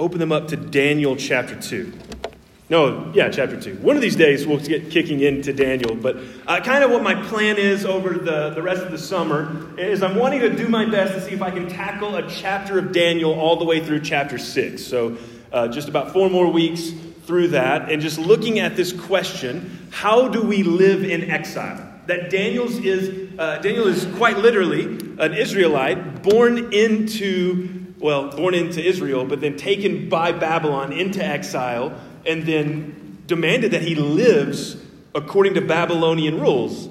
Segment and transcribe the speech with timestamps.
[0.00, 1.92] open them up to Daniel chapter 2.
[2.70, 3.76] No, yeah, chapter 2.
[3.76, 7.14] One of these days we'll get kicking into Daniel, but uh, kind of what my
[7.28, 10.86] plan is over the, the rest of the summer is I'm wanting to do my
[10.86, 14.00] best to see if I can tackle a chapter of Daniel all the way through
[14.00, 14.82] chapter 6.
[14.82, 15.18] So
[15.52, 16.92] uh, just about four more weeks
[17.26, 21.86] through that, and just looking at this question how do we live in exile?
[22.06, 24.84] That Daniel's is, uh, Daniel is quite literally
[25.18, 31.98] an Israelite born into, well, born into Israel, but then taken by Babylon into exile
[32.26, 34.76] and then demanded that he lives
[35.14, 36.88] according to Babylonian rules.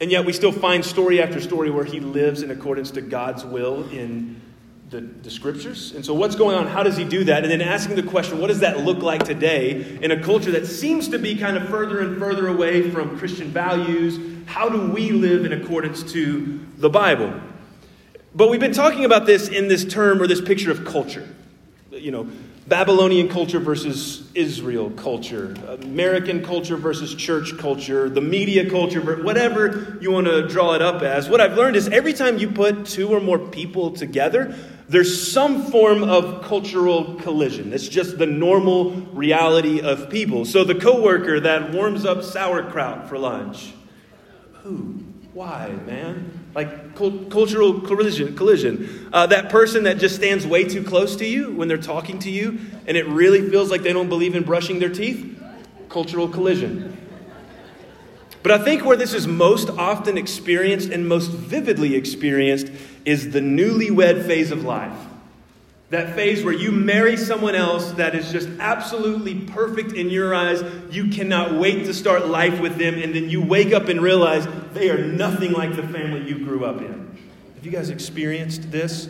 [0.00, 3.44] And yet we still find story after story where he lives in accordance to God's
[3.44, 4.40] will in
[4.88, 5.92] the, the scriptures.
[5.92, 6.66] And so, what's going on?
[6.66, 7.42] How does he do that?
[7.44, 10.66] And then asking the question, what does that look like today in a culture that
[10.66, 14.18] seems to be kind of further and further away from Christian values?
[14.46, 17.40] How do we live in accordance to the Bible?
[18.34, 21.28] But we've been talking about this in this term or this picture of culture.
[21.90, 22.28] You know,
[22.68, 30.12] Babylonian culture versus Israel culture, American culture versus church culture, the media culture, whatever you
[30.12, 31.28] want to draw it up as.
[31.28, 34.54] What I've learned is every time you put two or more people together,
[34.88, 37.72] there's some form of cultural collision.
[37.72, 40.44] It's just the normal reality of people.
[40.44, 43.72] So the coworker that warms up sauerkraut for lunch,
[44.62, 45.02] who?
[45.32, 46.39] Why, man?
[46.54, 48.36] Like cultural collision.
[48.36, 49.08] collision.
[49.12, 52.30] Uh, that person that just stands way too close to you when they're talking to
[52.30, 55.40] you, and it really feels like they don't believe in brushing their teeth,
[55.88, 56.96] cultural collision.
[58.42, 62.70] But I think where this is most often experienced and most vividly experienced
[63.04, 64.96] is the newlywed phase of life.
[65.90, 70.62] That phase where you marry someone else that is just absolutely perfect in your eyes.
[70.92, 74.46] You cannot wait to start life with them, and then you wake up and realize
[74.72, 77.18] they are nothing like the family you grew up in.
[77.56, 79.08] Have you guys experienced this?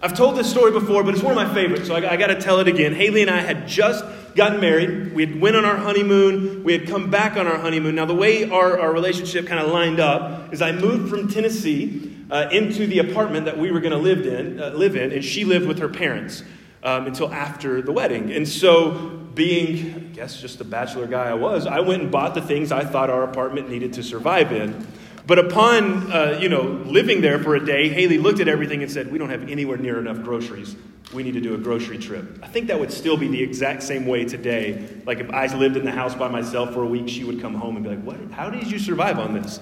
[0.00, 2.28] I've told this story before, but it's one of my favorites, so I, I got
[2.28, 2.94] to tell it again.
[2.94, 4.02] Haley and I had just
[4.34, 5.14] gotten married.
[5.14, 6.64] We had went on our honeymoon.
[6.64, 7.94] We had come back on our honeymoon.
[7.94, 12.15] Now, the way our, our relationship kind of lined up is I moved from Tennessee
[12.30, 15.24] uh, into the apartment that we were going to live in, uh, live in, and
[15.24, 16.42] she lived with her parents
[16.82, 18.32] um, until after the wedding.
[18.32, 22.34] And so, being, I guess, just the bachelor guy I was, I went and bought
[22.34, 24.86] the things I thought our apartment needed to survive in.
[25.26, 28.90] But upon, uh, you know, living there for a day, Haley looked at everything and
[28.90, 30.76] said, "We don't have anywhere near enough groceries.
[31.12, 33.82] We need to do a grocery trip." I think that would still be the exact
[33.82, 34.88] same way today.
[35.04, 37.54] Like if I lived in the house by myself for a week, she would come
[37.54, 38.18] home and be like, "What?
[38.30, 39.58] How did you survive on this?"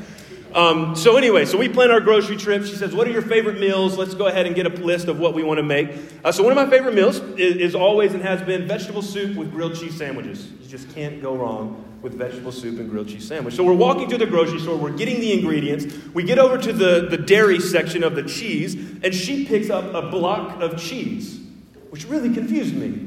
[0.55, 2.65] Um, so anyway, so we plan our grocery trip.
[2.65, 3.99] She says, "What are your favorite meals?
[3.99, 5.91] Let's go ahead and get a list of what we want to make."
[6.23, 9.37] Uh, so one of my favorite meals is, is, always and has been vegetable soup
[9.37, 10.49] with grilled cheese sandwiches.
[10.63, 13.55] You just can't go wrong with vegetable soup and grilled cheese sandwich.
[13.55, 14.77] So we're walking to the grocery store.
[14.77, 15.87] We're getting the ingredients.
[16.15, 19.93] We get over to the, the dairy section of the cheese, and she picks up
[19.93, 21.41] a block of cheese,
[21.91, 23.04] which really confused me.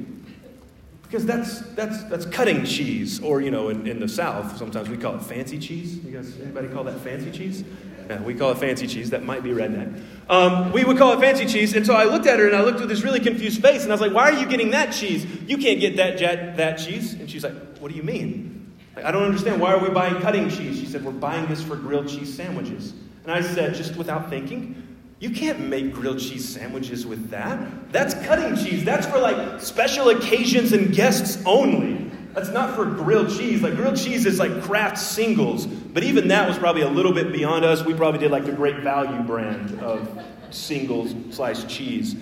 [1.08, 4.98] Because that's, that's, that's cutting cheese, or, you know, in, in the South, sometimes we
[4.98, 5.96] call it fancy cheese.
[6.04, 7.64] You guys, anybody call that fancy cheese?
[8.10, 9.10] Yeah, we call it fancy cheese.
[9.10, 10.02] That might be redneck.
[10.30, 11.76] Um, we would call it fancy cheese.
[11.76, 13.92] And so I looked at her and I looked with this really confused face and
[13.92, 15.26] I was like, why are you getting that cheese?
[15.46, 17.14] You can't get that, jet, that cheese.
[17.14, 18.76] And she's like, what do you mean?
[18.96, 19.62] Like, I don't understand.
[19.62, 20.80] Why are we buying cutting cheese?
[20.80, 22.94] She said, we're buying this for grilled cheese sandwiches.
[23.24, 24.87] And I said, just without thinking,
[25.20, 27.92] you can't make grilled cheese sandwiches with that.
[27.92, 28.84] That's cutting cheese.
[28.84, 32.12] That's for like special occasions and guests only.
[32.34, 33.64] That's not for grilled cheese.
[33.64, 37.32] Like grilled cheese is like Kraft singles, but even that was probably a little bit
[37.32, 37.84] beyond us.
[37.84, 42.16] We probably did like the Great Value brand of singles sliced cheese.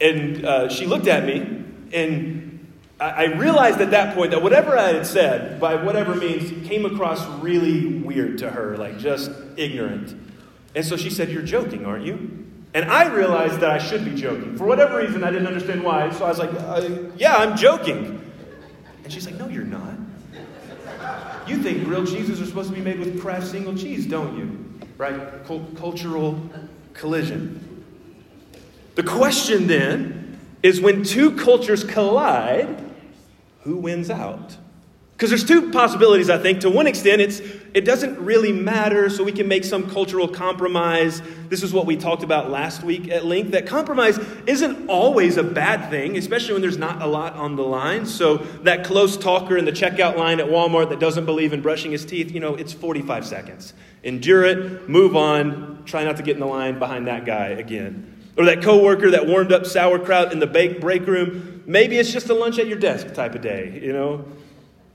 [0.00, 1.62] And uh, she looked at me,
[1.92, 6.66] and I, I realized at that point that whatever I had said, by whatever means,
[6.66, 10.16] came across really weird to her, like just ignorant.
[10.74, 12.46] And so she said, You're joking, aren't you?
[12.74, 14.56] And I realized that I should be joking.
[14.56, 16.10] For whatever reason, I didn't understand why.
[16.10, 18.20] So I was like, uh, Yeah, I'm joking.
[19.04, 19.94] And she's like, No, you're not.
[21.46, 24.88] You think grilled cheeses are supposed to be made with Kraft single cheese, don't you?
[24.96, 25.44] Right?
[25.46, 26.40] Cultural
[26.94, 27.84] collision.
[28.94, 32.92] The question then is when two cultures collide,
[33.60, 34.56] who wins out?
[35.16, 36.60] Because there's two possibilities, I think.
[36.62, 37.38] To one extent, it's,
[37.72, 41.22] it doesn't really matter, so we can make some cultural compromise.
[41.48, 45.44] This is what we talked about last week at length that compromise isn't always a
[45.44, 48.06] bad thing, especially when there's not a lot on the line.
[48.06, 51.92] So, that close talker in the checkout line at Walmart that doesn't believe in brushing
[51.92, 53.72] his teeth, you know, it's 45 seconds.
[54.02, 58.20] Endure it, move on, try not to get in the line behind that guy again.
[58.36, 62.34] Or that coworker that warmed up sauerkraut in the break room, maybe it's just a
[62.34, 64.24] lunch at your desk type of day, you know?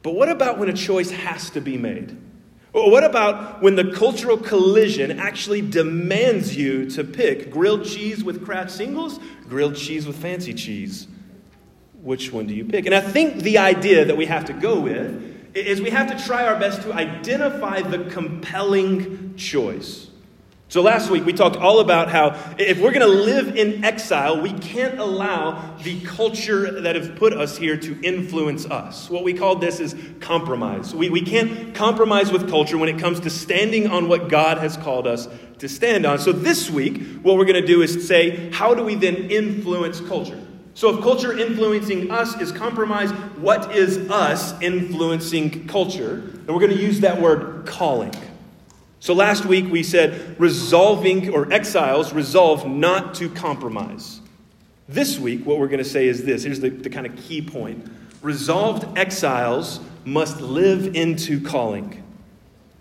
[0.02, 2.18] But what about when a choice has to be made?
[2.72, 8.46] Or what about when the cultural collision actually demands you to pick grilled cheese with
[8.46, 11.08] Kraft singles, grilled cheese with fancy cheese?
[12.02, 12.86] which one do you pick?
[12.86, 16.26] And I think the idea that we have to go with is we have to
[16.26, 20.09] try our best to identify the compelling choice.
[20.70, 24.40] So last week we talked all about how if we're going to live in exile,
[24.40, 29.10] we can't allow the culture that has put us here to influence us.
[29.10, 30.94] What we call this is compromise.
[30.94, 34.78] We, we can't compromise with culture when it comes to standing on what God has
[34.78, 35.28] called us
[35.58, 36.20] to stand on.
[36.20, 40.00] So this week, what we're going to do is say, how do we then influence
[40.02, 40.40] culture?
[40.76, 46.14] So, if culture influencing us is compromise, what is us influencing culture?
[46.14, 48.14] And we're going to use that word calling.
[49.02, 54.20] So, last week we said resolving, or exiles resolve not to compromise.
[54.90, 57.42] This week, what we're going to say is this here's the, the kind of key
[57.42, 57.88] point
[58.22, 62.04] resolved exiles must live into calling.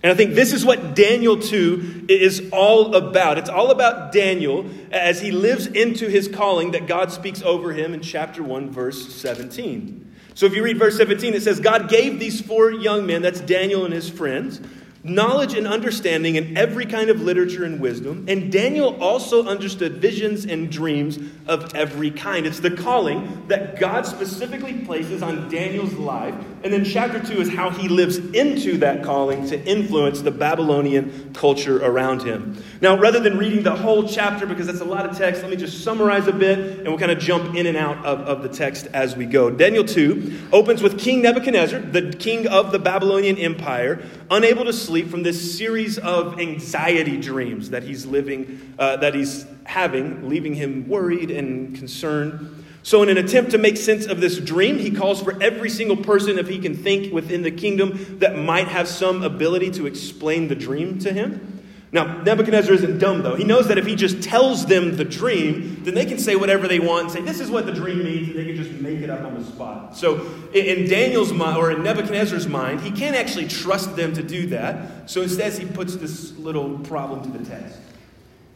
[0.03, 3.37] And I think this is what Daniel 2 is all about.
[3.37, 7.95] It's all about Daniel as he lives into his calling that God speaks over him
[7.95, 10.15] in chapter 1, verse 17.
[10.35, 13.41] So if you read verse 17, it says, God gave these four young men, that's
[13.41, 14.61] Daniel and his friends,
[15.09, 18.25] knowledge and understanding in every kind of literature and wisdom.
[18.29, 22.47] And Daniel also understood visions and dreams of every kind.
[22.47, 26.35] It's the calling that God specifically places on Daniel's life.
[26.65, 31.33] And then chapter 2 is how he lives into that calling to influence the Babylonian
[31.33, 32.63] culture around him.
[32.81, 35.57] Now, rather than reading the whole chapter, because that's a lot of text, let me
[35.57, 38.49] just summarize a bit and we'll kind of jump in and out of, of the
[38.49, 39.51] text as we go.
[39.51, 44.98] Daniel 2 opens with King Nebuchadnezzar, the king of the Babylonian Empire, unable to sleep
[45.03, 50.89] from this series of anxiety dreams that he's living, uh, that he's having, leaving him
[50.89, 52.65] worried and concerned.
[52.83, 55.97] So, in an attempt to make sense of this dream, he calls for every single
[55.97, 60.49] person, if he can think within the kingdom, that might have some ability to explain
[60.49, 61.58] the dream to him.
[61.91, 63.35] Now, Nebuchadnezzar isn't dumb, though.
[63.35, 66.69] He knows that if he just tells them the dream, then they can say whatever
[66.69, 69.01] they want and say, This is what the dream means, and they can just make
[69.01, 69.97] it up on the spot.
[69.97, 70.21] So,
[70.53, 75.11] in Daniel's mind, or in Nebuchadnezzar's mind, he can't actually trust them to do that.
[75.11, 77.79] So, instead, he puts this little problem to the test.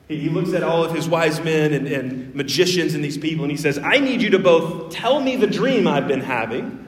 [0.09, 3.51] He looks at all of his wise men and, and magicians and these people, and
[3.51, 6.83] he says, I need you to both tell me the dream I've been having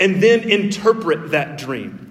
[0.00, 2.03] and then interpret that dream.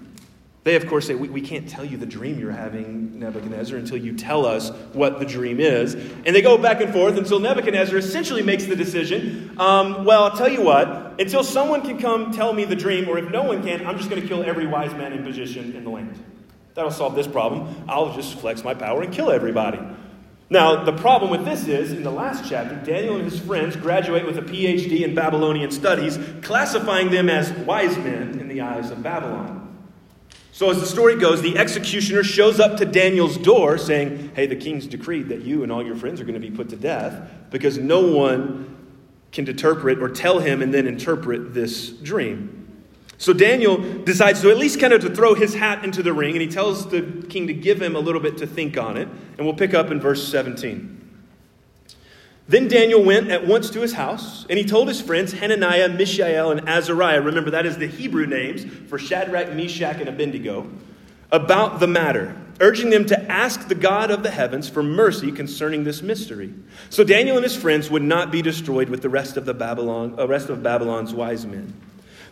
[0.64, 3.98] They, of course, say, we, we can't tell you the dream you're having, Nebuchadnezzar, until
[3.98, 5.92] you tell us what the dream is.
[5.94, 10.36] And they go back and forth until Nebuchadnezzar essentially makes the decision um, well, I'll
[10.36, 13.62] tell you what, until someone can come tell me the dream, or if no one
[13.62, 16.18] can, I'm just going to kill every wise man in position in the land.
[16.72, 17.84] That'll solve this problem.
[17.86, 19.78] I'll just flex my power and kill everybody.
[20.50, 24.26] Now, the problem with this is, in the last chapter, Daniel and his friends graduate
[24.26, 29.02] with a PhD in Babylonian studies, classifying them as wise men in the eyes of
[29.02, 29.63] Babylon.
[30.54, 34.54] So, as the story goes, the executioner shows up to Daniel's door saying, Hey, the
[34.54, 37.28] king's decreed that you and all your friends are going to be put to death
[37.50, 38.76] because no one
[39.32, 42.84] can interpret or tell him and then interpret this dream.
[43.18, 46.34] So Daniel decides to at least kind of to throw his hat into the ring
[46.34, 49.08] and he tells the king to give him a little bit to think on it.
[49.36, 51.03] And we'll pick up in verse 17.
[52.46, 56.50] Then Daniel went at once to his house, and he told his friends Hananiah, Mishael,
[56.50, 60.70] and Azariah remember, that is the Hebrew names for Shadrach, Meshach, and Abednego
[61.32, 65.84] about the matter, urging them to ask the God of the heavens for mercy concerning
[65.84, 66.52] this mystery.
[66.90, 70.14] So Daniel and his friends would not be destroyed with the rest of, the Babylon,
[70.18, 71.72] uh, rest of Babylon's wise men.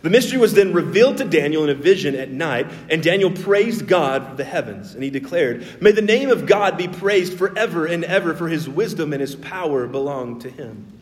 [0.03, 3.87] The mystery was then revealed to Daniel in a vision at night, and Daniel praised
[3.87, 7.85] God for the heavens, and he declared, May the name of God be praised forever
[7.85, 10.99] and ever, for his wisdom and his power belong to him.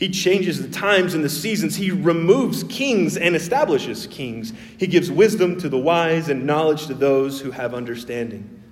[0.00, 1.76] He changes the times and the seasons.
[1.76, 4.52] He removes kings and establishes kings.
[4.78, 8.62] He gives wisdom to the wise and knowledge to those who have understanding.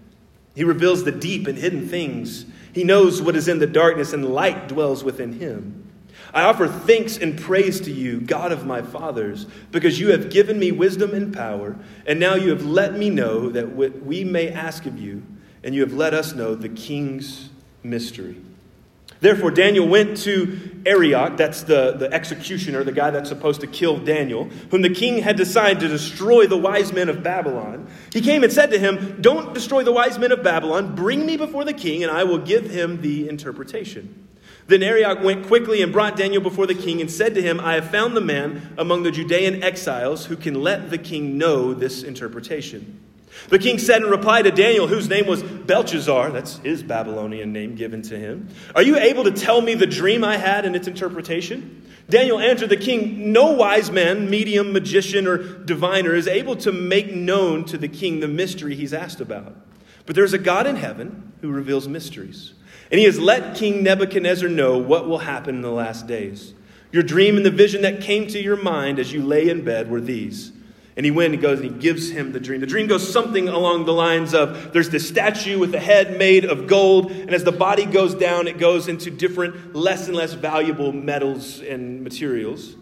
[0.56, 2.46] He reveals the deep and hidden things.
[2.72, 5.91] He knows what is in the darkness, and light dwells within him.
[6.34, 10.58] I offer thanks and praise to you, God of my fathers, because you have given
[10.58, 14.48] me wisdom and power, and now you have let me know that what we may
[14.48, 15.22] ask of you,
[15.62, 17.50] and you have let us know the king's
[17.82, 18.36] mystery.
[19.20, 23.98] Therefore, Daniel went to Arioch, that's the, the executioner, the guy that's supposed to kill
[23.98, 27.86] Daniel, whom the king had decided to destroy the wise men of Babylon.
[28.12, 30.96] He came and said to him, Don't destroy the wise men of Babylon.
[30.96, 34.28] Bring me before the king, and I will give him the interpretation.
[34.66, 37.74] Then Arioch went quickly and brought Daniel before the king and said to him, I
[37.74, 42.02] have found the man among the Judean exiles who can let the king know this
[42.02, 43.00] interpretation.
[43.48, 47.74] The king said in reply to Daniel, whose name was Belshazzar, that's his Babylonian name
[47.74, 50.86] given to him, Are you able to tell me the dream I had and its
[50.86, 51.82] interpretation?
[52.08, 57.14] Daniel answered the king, No wise man, medium, magician, or diviner is able to make
[57.14, 59.56] known to the king the mystery he's asked about.
[60.04, 62.54] But there's a God in heaven who reveals mysteries.
[62.92, 66.52] And he has let King Nebuchadnezzar know what will happen in the last days.
[66.92, 69.90] Your dream and the vision that came to your mind as you lay in bed
[69.90, 70.52] were these.
[70.94, 72.60] And he went and goes and he gives him the dream.
[72.60, 76.44] The dream goes something along the lines of there's this statue with a head made
[76.44, 80.34] of gold, and as the body goes down, it goes into different, less and less
[80.34, 82.76] valuable metals and materials.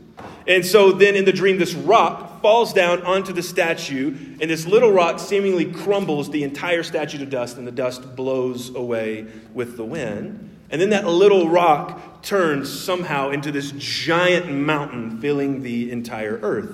[0.46, 4.66] And so then in the dream, this rock falls down onto the statue, and this
[4.66, 9.76] little rock seemingly crumbles the entire statue to dust, and the dust blows away with
[9.76, 10.58] the wind.
[10.70, 16.70] And then that little rock turns somehow into this giant mountain filling the entire earth.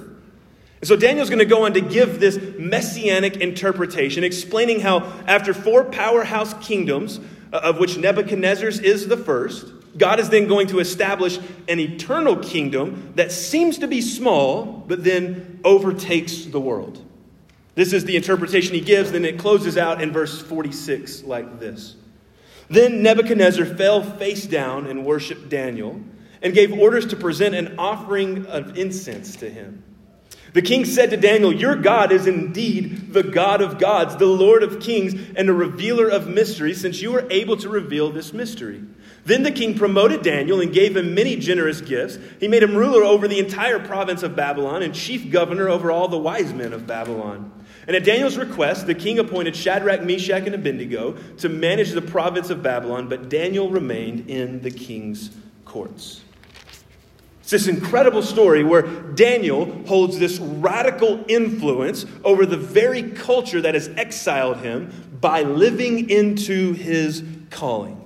[0.80, 5.54] And so Daniel's going to go on to give this messianic interpretation, explaining how after
[5.54, 7.18] four powerhouse kingdoms,
[7.52, 11.38] uh, of which Nebuchadnezzar's is the first, God is then going to establish
[11.68, 17.02] an eternal kingdom that seems to be small, but then overtakes the world.
[17.74, 21.96] This is the interpretation he gives, then it closes out in verse 46 like this.
[22.68, 26.00] Then Nebuchadnezzar fell face down and worshiped Daniel
[26.42, 29.84] and gave orders to present an offering of incense to him.
[30.52, 34.62] The king said to Daniel, Your God is indeed the God of gods, the Lord
[34.62, 38.82] of kings, and the revealer of mysteries, since you were able to reveal this mystery.
[39.26, 42.16] Then the king promoted Daniel and gave him many generous gifts.
[42.38, 46.06] He made him ruler over the entire province of Babylon and chief governor over all
[46.06, 47.52] the wise men of Babylon.
[47.88, 52.50] And at Daniel's request, the king appointed Shadrach, Meshach, and Abednego to manage the province
[52.50, 56.22] of Babylon, but Daniel remained in the king's courts.
[57.40, 63.74] It's this incredible story where Daniel holds this radical influence over the very culture that
[63.74, 68.05] has exiled him by living into his calling.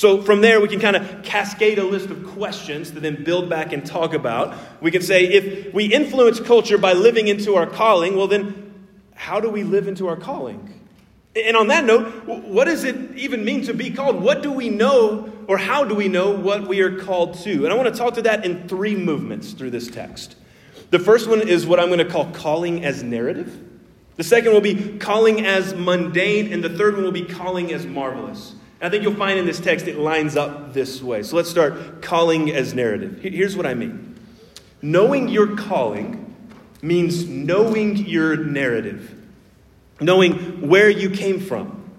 [0.00, 3.50] So from there, we can kind of cascade a list of questions to then build
[3.50, 4.56] back and talk about.
[4.80, 9.40] We can say, if we influence culture by living into our calling, well, then how
[9.40, 10.72] do we live into our calling?
[11.36, 14.22] And on that note, what does it even mean to be called?
[14.22, 17.66] What do we know, or how do we know what we are called to?
[17.66, 20.34] And I want to talk to that in three movements through this text.
[20.88, 23.54] The first one is what I'm going to call calling as narrative.
[24.16, 27.84] The second will be calling as mundane, and the third one will be calling as
[27.84, 28.54] marvelous.
[28.82, 31.22] I think you'll find in this text it lines up this way.
[31.22, 33.18] So let's start calling as narrative.
[33.20, 34.16] Here's what I mean
[34.82, 36.26] knowing your calling
[36.80, 39.14] means knowing your narrative,
[40.00, 41.90] knowing where you came from,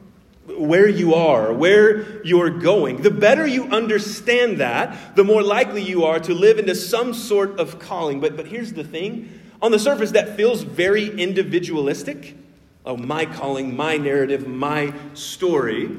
[0.48, 3.04] where you are, where you're going.
[3.04, 7.60] The better you understand that, the more likely you are to live into some sort
[7.60, 8.20] of calling.
[8.20, 12.36] But, but here's the thing on the surface, that feels very individualistic.
[12.84, 15.92] Oh, my calling, my narrative, my story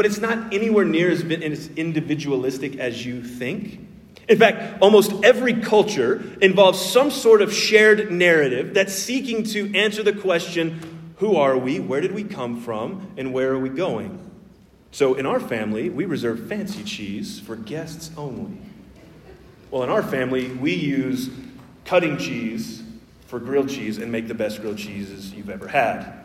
[0.00, 1.20] but it's not anywhere near as
[1.76, 3.86] individualistic as you think.
[4.30, 10.02] In fact, almost every culture involves some sort of shared narrative that's seeking to answer
[10.02, 14.30] the question who are we, where did we come from, and where are we going?
[14.90, 18.56] So, in our family, we reserve fancy cheese for guests only.
[19.70, 21.28] Well, in our family, we use
[21.84, 22.82] cutting cheese
[23.26, 26.24] for grilled cheese and make the best grilled cheeses you've ever had.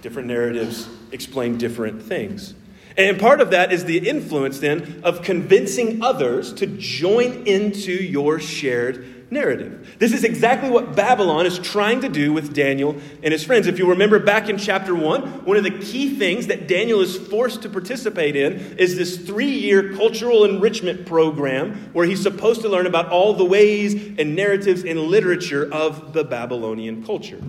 [0.00, 2.54] Different narratives explain different things.
[2.98, 8.40] And part of that is the influence then of convincing others to join into your
[8.40, 9.96] shared narrative.
[10.00, 13.68] This is exactly what Babylon is trying to do with Daniel and his friends.
[13.68, 17.16] If you remember back in chapter 1, one of the key things that Daniel is
[17.16, 22.68] forced to participate in is this three year cultural enrichment program where he's supposed to
[22.68, 27.40] learn about all the ways and narratives and literature of the Babylonian culture.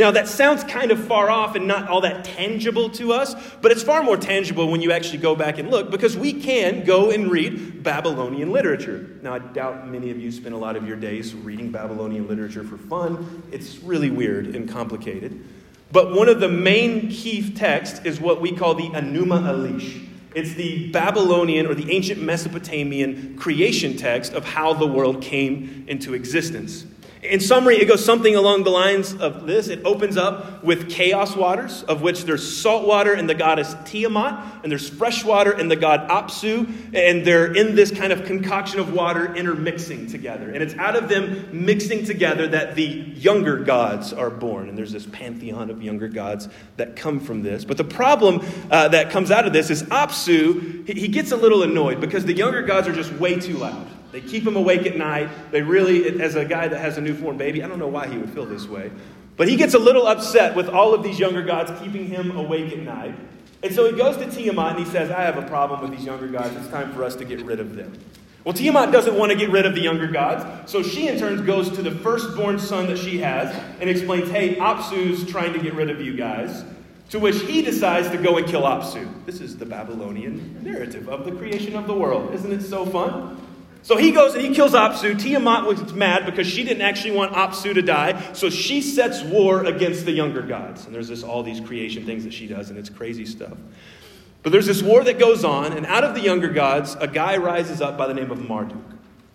[0.00, 3.70] Now, that sounds kind of far off and not all that tangible to us, but
[3.70, 7.10] it's far more tangible when you actually go back and look because we can go
[7.10, 9.10] and read Babylonian literature.
[9.20, 12.64] Now, I doubt many of you spend a lot of your days reading Babylonian literature
[12.64, 13.42] for fun.
[13.52, 15.44] It's really weird and complicated.
[15.92, 20.08] But one of the main key texts is what we call the Enuma Elish.
[20.34, 26.14] It's the Babylonian or the ancient Mesopotamian creation text of how the world came into
[26.14, 26.86] existence.
[27.22, 29.68] In summary, it goes something along the lines of this.
[29.68, 34.62] It opens up with chaos waters, of which there's salt water and the goddess Tiamat,
[34.62, 38.80] and there's fresh water and the god Apsu, and they're in this kind of concoction
[38.80, 40.50] of water intermixing together.
[40.50, 44.70] And it's out of them mixing together that the younger gods are born.
[44.70, 46.48] And there's this pantheon of younger gods
[46.78, 47.66] that come from this.
[47.66, 51.64] But the problem uh, that comes out of this is Apsu, he gets a little
[51.64, 53.86] annoyed because the younger gods are just way too loud.
[54.12, 55.28] They keep him awake at night.
[55.50, 58.18] They really, as a guy that has a newborn baby, I don't know why he
[58.18, 58.90] would feel this way.
[59.36, 62.72] But he gets a little upset with all of these younger gods keeping him awake
[62.72, 63.14] at night.
[63.62, 66.04] And so he goes to Tiamat and he says, I have a problem with these
[66.04, 66.54] younger gods.
[66.56, 67.92] It's time for us to get rid of them.
[68.44, 71.44] Well, Tiamat doesn't want to get rid of the younger gods, so she in turn
[71.44, 75.74] goes to the firstborn son that she has and explains, Hey, Apsu's trying to get
[75.74, 76.64] rid of you guys.
[77.10, 79.08] To which he decides to go and kill Apsu.
[79.26, 82.32] This is the Babylonian narrative of the creation of the world.
[82.32, 83.36] Isn't it so fun?
[83.82, 85.18] So he goes and he kills Apsu.
[85.18, 88.32] Tiamat was mad because she didn't actually want Apsu to die.
[88.34, 90.84] So she sets war against the younger gods.
[90.84, 93.56] And there's this, all these creation things that she does, and it's crazy stuff.
[94.42, 97.36] But there's this war that goes on, and out of the younger gods, a guy
[97.36, 98.78] rises up by the name of Marduk.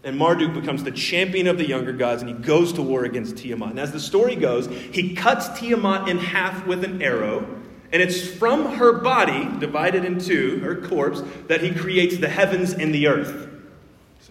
[0.04, 3.38] And Marduk becomes the champion of the younger gods, and he goes to war against
[3.38, 3.72] Tiamat.
[3.72, 7.48] And as the story goes, he cuts Tiamat in half with an arrow,
[7.92, 12.74] and it's from her body, divided in two, her corpse, that he creates the heavens
[12.74, 13.54] and the earth.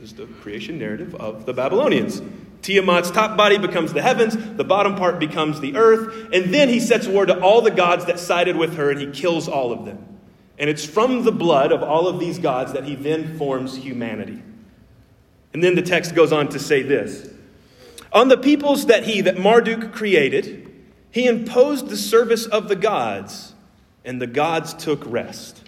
[0.05, 2.21] Is the creation narrative of the Babylonians.
[2.61, 6.79] Tiamat's top body becomes the heavens, the bottom part becomes the earth, and then he
[6.79, 9.87] sets war to all the gods that sided with her, and he kills all of
[9.87, 10.19] them.
[10.59, 14.43] And it's from the blood of all of these gods that he then forms humanity.
[15.55, 17.33] And then the text goes on to say this
[18.13, 20.71] On the peoples that he, that Marduk created,
[21.13, 23.55] he imposed the service of the gods,
[24.05, 25.63] and the gods took rest.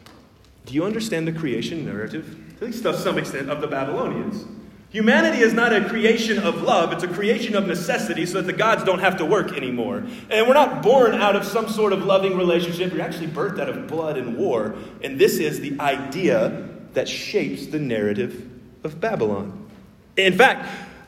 [0.66, 2.45] Do you understand the creation narrative?
[2.56, 4.44] At least to some extent, of the Babylonians.
[4.90, 8.56] Humanity is not a creation of love, it's a creation of necessity so that the
[8.56, 10.04] gods don't have to work anymore.
[10.30, 13.68] And we're not born out of some sort of loving relationship, we're actually birthed out
[13.68, 14.74] of blood and war.
[15.02, 18.48] And this is the idea that shapes the narrative
[18.84, 19.68] of Babylon.
[20.16, 20.66] In fact,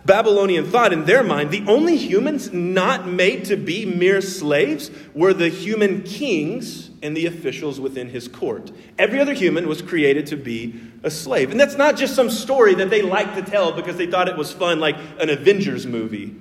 [0.08, 5.34] Babylonian thought in their mind, the only humans not made to be mere slaves were
[5.34, 8.72] the human kings and the officials within his court.
[8.98, 11.50] Every other human was created to be a slave.
[11.50, 14.36] And that's not just some story that they like to tell because they thought it
[14.36, 16.34] was fun, like an Avengers movie.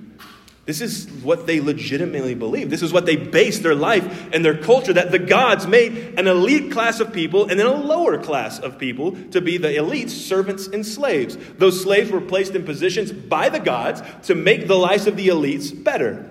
[0.68, 2.68] This is what they legitimately believe.
[2.68, 6.26] This is what they base their life and their culture that the gods made an
[6.26, 10.10] elite class of people and then a lower class of people to be the elites,
[10.10, 11.38] servants, and slaves.
[11.56, 15.28] Those slaves were placed in positions by the gods to make the lives of the
[15.28, 16.28] elites better.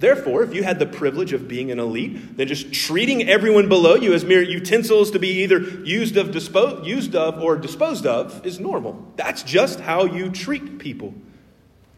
[0.00, 3.94] Therefore, if you had the privilege of being an elite, then just treating everyone below
[3.94, 8.44] you as mere utensils to be either used of, dispo- used of or disposed of
[8.44, 9.10] is normal.
[9.16, 11.14] That's just how you treat people.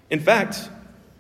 [0.09, 0.71] In fact,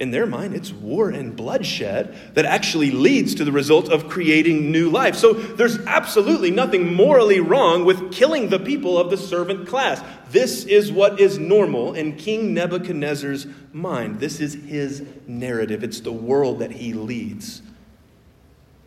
[0.00, 4.72] in their mind, it's war and bloodshed that actually leads to the result of creating
[4.72, 5.14] new life.
[5.14, 10.02] So there's absolutely nothing morally wrong with killing the people of the servant class.
[10.30, 14.20] This is what is normal in King Nebuchadnezzar's mind.
[14.20, 17.60] This is his narrative, it's the world that he leads.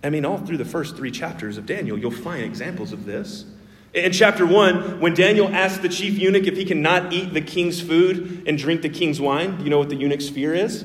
[0.04, 3.46] I mean, all through the first three chapters of Daniel, you'll find examples of this.
[3.94, 7.80] In chapter 1, when Daniel asks the chief eunuch if he cannot eat the king's
[7.80, 10.84] food and drink the king's wine, you know what the eunuch's fear is?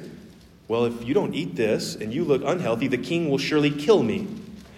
[0.69, 4.03] Well, if you don't eat this and you look unhealthy, the king will surely kill
[4.03, 4.29] me.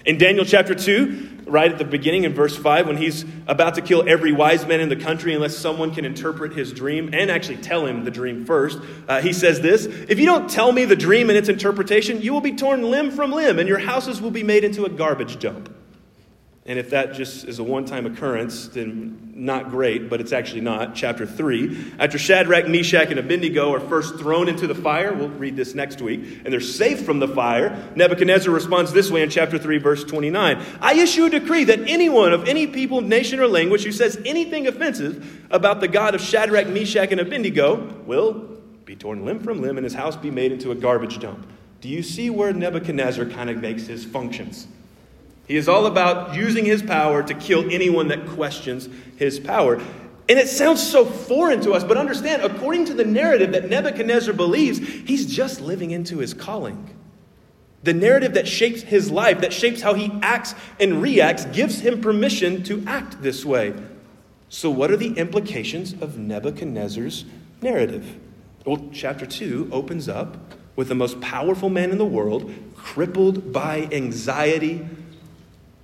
[0.06, 3.82] In Daniel chapter 2, right at the beginning in verse 5, when he's about to
[3.82, 7.56] kill every wise man in the country unless someone can interpret his dream and actually
[7.56, 10.94] tell him the dream first, uh, he says this If you don't tell me the
[10.94, 14.30] dream and its interpretation, you will be torn limb from limb, and your houses will
[14.30, 15.74] be made into a garbage dump.
[16.66, 20.60] And if that just is a one time occurrence, then not great, but it's actually
[20.60, 20.94] not.
[20.94, 21.94] Chapter 3.
[21.98, 26.02] After Shadrach, Meshach, and Abednego are first thrown into the fire, we'll read this next
[26.02, 30.04] week, and they're safe from the fire, Nebuchadnezzar responds this way in chapter 3, verse
[30.04, 30.62] 29.
[30.82, 34.66] I issue a decree that anyone of any people, nation, or language who says anything
[34.66, 39.78] offensive about the God of Shadrach, Meshach, and Abednego will be torn limb from limb
[39.78, 41.46] and his house be made into a garbage dump.
[41.80, 44.66] Do you see where Nebuchadnezzar kind of makes his functions?
[45.50, 49.82] He is all about using his power to kill anyone that questions his power.
[50.28, 54.32] And it sounds so foreign to us, but understand, according to the narrative that Nebuchadnezzar
[54.32, 56.96] believes, he's just living into his calling.
[57.82, 62.00] The narrative that shapes his life, that shapes how he acts and reacts, gives him
[62.00, 63.74] permission to act this way.
[64.50, 67.24] So, what are the implications of Nebuchadnezzar's
[67.60, 68.20] narrative?
[68.64, 70.36] Well, chapter 2 opens up
[70.76, 74.86] with the most powerful man in the world, crippled by anxiety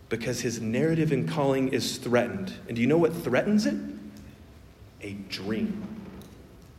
[0.08, 2.52] because his narrative and calling is threatened.
[2.68, 3.76] And do you know what threatens it?
[5.02, 5.95] A dream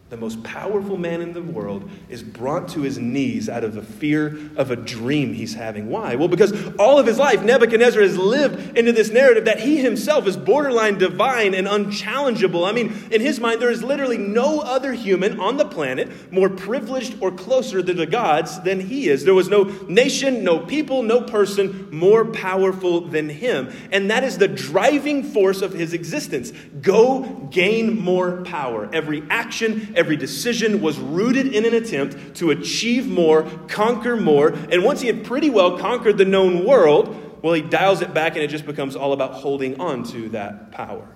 [0.10, 3.82] the most powerful man in the world, is brought to his knees out of the
[3.82, 5.90] fear of a dream he's having.
[5.90, 6.16] Why?
[6.16, 10.26] Well, because all of his life, Nebuchadnezzar has lived into this narrative that he himself
[10.26, 12.64] is borderline divine and unchallengeable.
[12.64, 16.50] I mean, in his mind, there is literally no other human on the planet more
[16.50, 19.26] privileged or closer to the gods than he is.
[19.26, 23.74] There was no nation, no people, no person more powerful than him.
[23.92, 26.52] And that is the driving force of his existence.
[26.82, 28.90] Go gain more power.
[28.94, 34.50] Every action, every decision was rooted in an attempt to achieve more, conquer more.
[34.50, 38.36] And once he had pretty well conquered the known world, well, he dials it back
[38.36, 41.08] and it just becomes all about holding on to that power.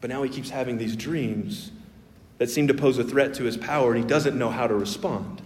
[0.00, 1.72] But now he keeps having these dreams
[2.38, 4.74] that seem to pose a threat to his power, and he doesn't know how to
[4.74, 5.42] respond.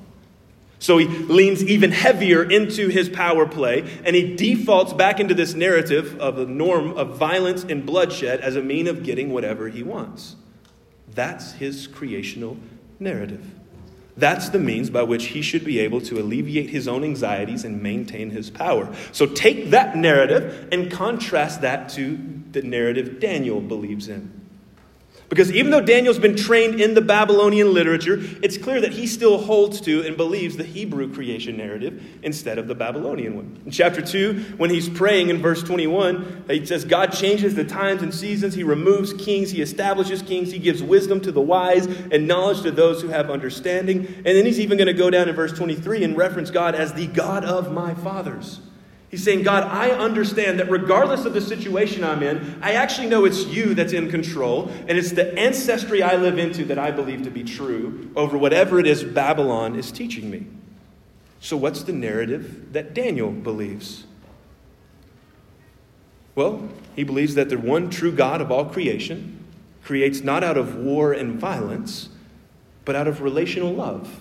[0.80, 5.54] So he leans even heavier into his power play, and he defaults back into this
[5.54, 9.82] narrative of the norm of violence and bloodshed as a mean of getting whatever he
[9.82, 10.36] wants.
[11.14, 12.56] That's his creational
[12.98, 13.44] narrative.
[14.16, 17.82] That's the means by which he should be able to alleviate his own anxieties and
[17.82, 18.94] maintain his power.
[19.12, 22.18] So take that narrative and contrast that to
[22.52, 24.39] the narrative Daniel believes in.
[25.30, 29.38] Because even though Daniel's been trained in the Babylonian literature, it's clear that he still
[29.38, 33.62] holds to and believes the Hebrew creation narrative instead of the Babylonian one.
[33.64, 38.02] In chapter 2, when he's praying in verse 21, he says, God changes the times
[38.02, 38.54] and seasons.
[38.54, 39.52] He removes kings.
[39.52, 40.50] He establishes kings.
[40.50, 44.06] He gives wisdom to the wise and knowledge to those who have understanding.
[44.06, 46.92] And then he's even going to go down in verse 23 and reference God as
[46.92, 48.60] the God of my fathers.
[49.10, 53.24] He's saying, God, I understand that regardless of the situation I'm in, I actually know
[53.24, 57.22] it's you that's in control, and it's the ancestry I live into that I believe
[57.24, 60.46] to be true over whatever it is Babylon is teaching me.
[61.40, 64.04] So, what's the narrative that Daniel believes?
[66.36, 69.44] Well, he believes that the one true God of all creation
[69.82, 72.10] creates not out of war and violence,
[72.84, 74.20] but out of relational love.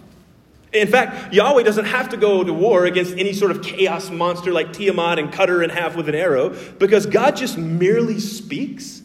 [0.72, 4.52] In fact, Yahweh doesn't have to go to war against any sort of chaos monster
[4.52, 9.02] like Tiamat and cut her in half with an arrow because God just merely speaks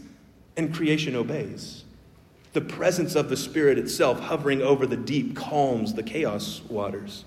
[0.57, 1.85] and creation obeys.
[2.53, 7.25] The presence of the Spirit itself hovering over the deep calms the chaos waters.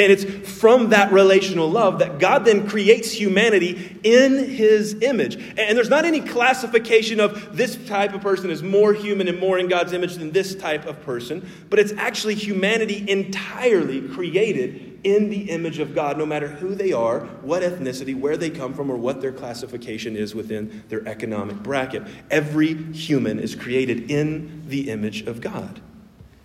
[0.00, 0.24] And it's
[0.58, 5.34] from that relational love that God then creates humanity in his image.
[5.58, 9.58] And there's not any classification of this type of person is more human and more
[9.58, 15.28] in God's image than this type of person, but it's actually humanity entirely created in
[15.28, 18.90] the image of God, no matter who they are, what ethnicity, where they come from,
[18.90, 22.04] or what their classification is within their economic bracket.
[22.30, 25.82] Every human is created in the image of God.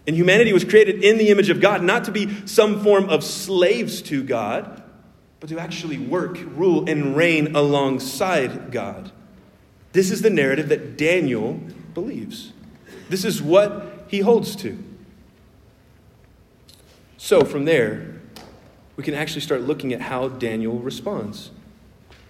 [0.07, 3.23] And humanity was created in the image of God, not to be some form of
[3.23, 4.83] slaves to God,
[5.39, 9.11] but to actually work, rule, and reign alongside God.
[9.93, 11.59] This is the narrative that Daniel
[11.93, 12.53] believes.
[13.09, 14.77] This is what he holds to.
[17.17, 18.21] So, from there,
[18.97, 21.49] we can actually start looking at how Daniel responds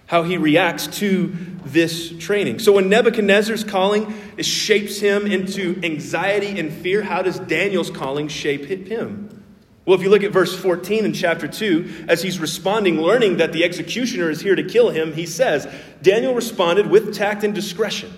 [0.06, 2.60] how he reacts to this training.
[2.60, 8.28] So when Nebuchadnezzar's calling it shapes him into anxiety and fear, how does Daniel's calling
[8.28, 9.44] shape him?
[9.84, 13.52] Well, if you look at verse 14 in chapter 2, as he's responding, learning that
[13.52, 15.66] the executioner is here to kill him, he says,
[16.02, 18.12] Daniel responded with tact and discretion.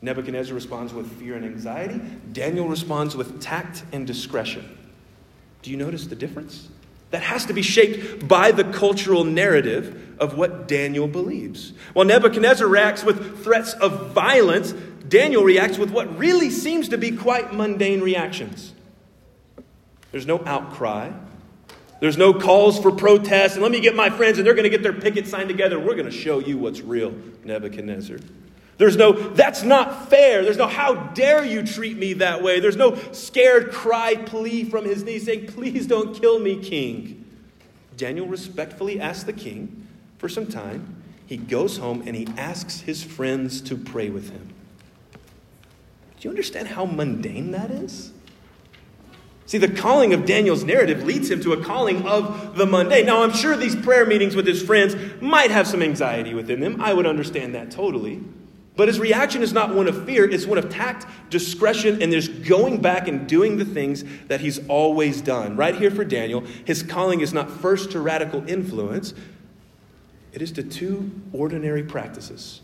[0.00, 2.00] Nebuchadnezzar responds with fear and anxiety.
[2.32, 4.78] Daniel responds with tact and discretion.
[5.62, 6.68] Do you notice the difference?
[7.14, 11.72] That has to be shaped by the cultural narrative of what Daniel believes.
[11.92, 14.72] While Nebuchadnezzar reacts with threats of violence,
[15.06, 18.74] Daniel reacts with what really seems to be quite mundane reactions.
[20.10, 21.12] There's no outcry.
[22.00, 23.54] There's no calls for protest.
[23.54, 25.78] And let me get my friends, and they're going to get their picket sign together.
[25.78, 28.18] We're going to show you what's real, Nebuchadnezzar.
[28.76, 30.42] There's no, that's not fair.
[30.42, 32.60] There's no, how dare you treat me that way.
[32.60, 37.24] There's no scared cry, plea from his knees saying, please don't kill me, king.
[37.96, 39.86] Daniel respectfully asks the king
[40.18, 41.02] for some time.
[41.26, 44.48] He goes home and he asks his friends to pray with him.
[46.18, 48.12] Do you understand how mundane that is?
[49.46, 53.06] See, the calling of Daniel's narrative leads him to a calling of the mundane.
[53.06, 56.80] Now, I'm sure these prayer meetings with his friends might have some anxiety within them.
[56.80, 58.22] I would understand that totally.
[58.76, 62.28] But his reaction is not one of fear, it's one of tact, discretion, and there's
[62.28, 65.56] going back and doing the things that he's always done.
[65.56, 69.14] Right here for Daniel, his calling is not first to radical influence,
[70.32, 72.62] it is to two ordinary practices.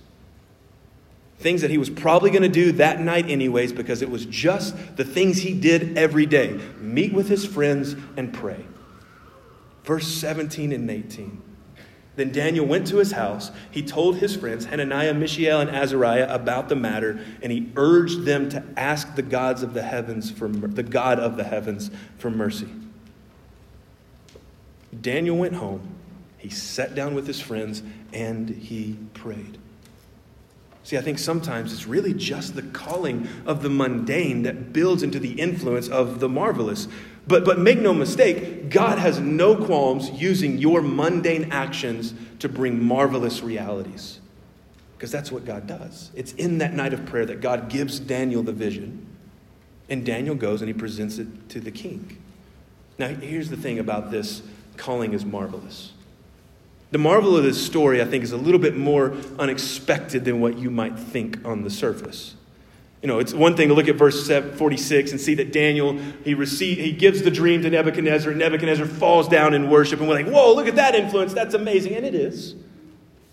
[1.39, 4.97] Things that he was probably going to do that night, anyways, because it was just
[4.97, 8.67] the things he did every day meet with his friends and pray.
[9.85, 11.41] Verse 17 and 18.
[12.21, 13.51] Then Daniel went to his house.
[13.71, 18.51] He told his friends, Hananiah, Mishael, and Azariah, about the matter, and he urged them
[18.51, 22.69] to ask the gods of the heavens for the God of the heavens for mercy.
[25.01, 25.95] Daniel went home.
[26.37, 29.57] He sat down with his friends and he prayed.
[30.83, 35.19] See, I think sometimes it's really just the calling of the mundane that builds into
[35.19, 36.87] the influence of the marvelous.
[37.27, 42.83] But, but make no mistake, God has no qualms using your mundane actions to bring
[42.83, 44.21] marvelous realities.
[44.97, 46.11] Because that's what God does.
[46.15, 49.07] It's in that night of prayer that God gives Daniel the vision,
[49.89, 52.19] and Daniel goes and he presents it to the king.
[52.99, 54.43] Now, here's the thing about this
[54.77, 55.93] calling is marvelous.
[56.91, 60.59] The marvel of this story, I think, is a little bit more unexpected than what
[60.59, 62.35] you might think on the surface.
[63.03, 66.35] You know, it's one thing to look at verse 46 and see that Daniel, he,
[66.35, 70.17] receive, he gives the dream to Nebuchadnezzar, and Nebuchadnezzar falls down in worship, and we're
[70.17, 71.95] like, whoa, look at that influence, that's amazing.
[71.95, 72.55] And it is.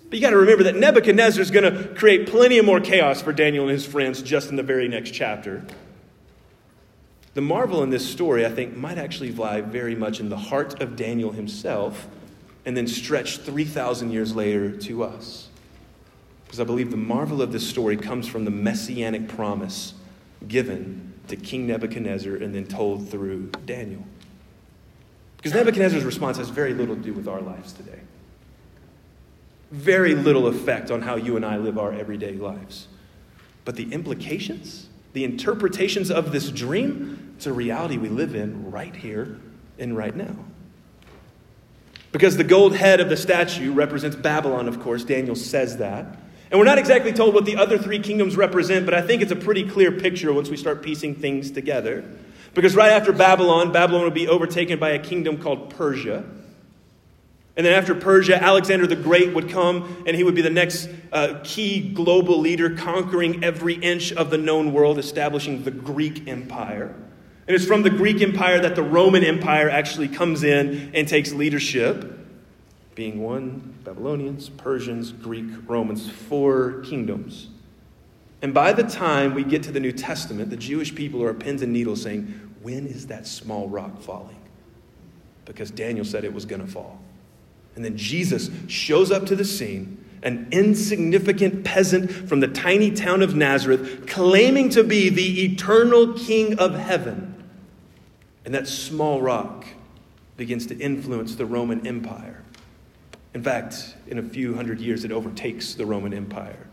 [0.10, 3.22] But you got to remember that Nebuchadnezzar is going to create plenty of more chaos
[3.22, 5.66] for Daniel and his friends just in the very next chapter.
[7.34, 10.82] The marvel in this story, I think, might actually lie very much in the heart
[10.82, 12.08] of Daniel himself
[12.66, 15.50] and then stretch 3,000 years later to us.
[16.48, 19.94] Because I believe the marvel of this story comes from the messianic promise
[20.48, 24.04] given to King Nebuchadnezzar and then told through Daniel.
[25.36, 28.00] Because Nebuchadnezzar's response has very little to do with our lives today.
[29.72, 32.88] Very little effect on how you and I live our everyday lives.
[33.66, 38.96] But the implications, the interpretations of this dream, it's a reality we live in right
[38.96, 39.38] here
[39.78, 40.36] and right now.
[42.14, 45.04] Because the gold head of the statue represents Babylon, of course.
[45.04, 46.18] Daniel says that.
[46.50, 49.32] And we're not exactly told what the other three kingdoms represent, but I think it's
[49.32, 52.06] a pretty clear picture once we start piecing things together.
[52.54, 56.24] Because right after Babylon, Babylon will be overtaken by a kingdom called Persia.
[57.58, 60.90] And then after Persia, Alexander the Great would come, and he would be the next
[61.12, 66.96] uh, key global leader, conquering every inch of the known world, establishing the Greek Empire.
[67.48, 71.34] And it's from the Greek Empire that the Roman Empire actually comes in and takes
[71.34, 72.27] leadership
[72.98, 77.48] being one Babylonians, Persians, Greek, Romans, four kingdoms.
[78.42, 81.62] And by the time we get to the New Testament, the Jewish people are pins
[81.62, 82.24] and needles saying,
[82.64, 84.42] When is that small rock falling?
[85.46, 87.00] Because Daniel said it was going to fall.
[87.76, 93.22] And then Jesus shows up to the scene, an insignificant peasant from the tiny town
[93.22, 97.46] of Nazareth, claiming to be the eternal king of heaven.
[98.44, 99.68] And that small rock
[100.36, 102.42] begins to influence the Roman Empire.
[103.34, 106.68] In fact, in a few hundred years, it overtakes the Roman Empire.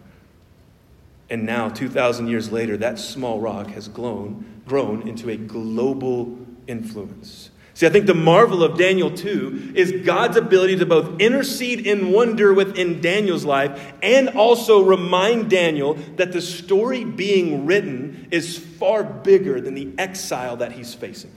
[1.30, 7.50] And now, 2,000 years later, that small rock has grown, grown into a global influence.
[7.74, 12.12] See, I think the marvel of Daniel 2 is God's ability to both intercede in
[12.12, 19.02] wonder within Daniel's life and also remind Daniel that the story being written is far
[19.02, 21.32] bigger than the exile that he's facing.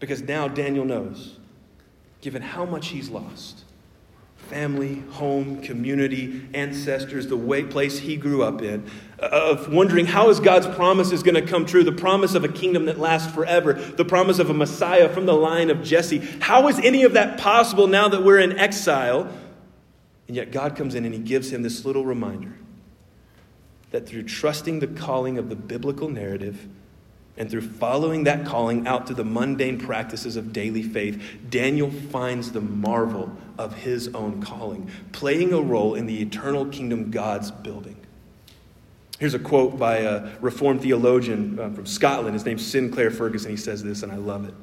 [0.00, 1.38] Because now Daniel knows
[2.24, 3.64] given how much he's lost
[4.36, 8.86] family, home, community, ancestors, the way place he grew up in,
[9.18, 12.48] of wondering how is God's promise is going to come true, the promise of a
[12.48, 16.18] kingdom that lasts forever, the promise of a Messiah from the line of Jesse.
[16.40, 19.30] How is any of that possible now that we're in exile?
[20.26, 22.52] And yet God comes in and he gives him this little reminder
[23.92, 26.68] that through trusting the calling of the biblical narrative,
[27.36, 31.20] and through following that calling out to the mundane practices of daily faith,
[31.50, 37.10] Daniel finds the marvel of his own calling, playing a role in the eternal kingdom
[37.10, 37.96] God's building.
[39.18, 42.34] Here's a quote by a Reformed theologian uh, from Scotland.
[42.34, 43.50] His name's Sinclair Ferguson.
[43.50, 44.54] He says this, and I love it.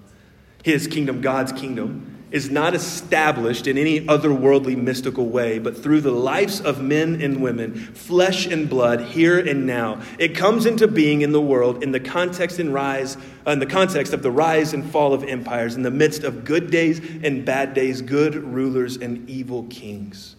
[0.63, 6.11] His kingdom, God's kingdom, is not established in any otherworldly mystical way, but through the
[6.11, 10.01] lives of men and women, flesh and blood, here and now.
[10.17, 13.65] It comes into being in the world in the context and rise, uh, in the
[13.65, 17.45] context of the rise and fall of empires, in the midst of good days and
[17.45, 20.35] bad days, good rulers and evil kings.